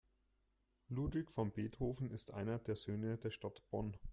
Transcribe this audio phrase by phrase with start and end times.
[0.89, 3.97] Ludwig van Beethoven ist einer der Söhne der Stadt Bonn.